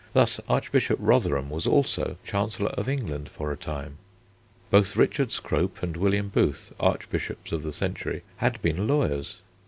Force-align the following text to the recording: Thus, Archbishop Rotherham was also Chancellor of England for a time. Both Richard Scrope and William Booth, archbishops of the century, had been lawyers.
Thus, 0.13 0.39
Archbishop 0.49 0.97
Rotherham 0.99 1.51
was 1.51 1.67
also 1.67 2.17
Chancellor 2.23 2.69
of 2.71 2.89
England 2.89 3.29
for 3.29 3.51
a 3.51 3.55
time. 3.55 3.99
Both 4.71 4.95
Richard 4.95 5.31
Scrope 5.31 5.83
and 5.83 5.95
William 5.95 6.29
Booth, 6.29 6.73
archbishops 6.79 7.51
of 7.51 7.61
the 7.61 7.71
century, 7.71 8.23
had 8.37 8.59
been 8.63 8.87
lawyers. 8.87 9.41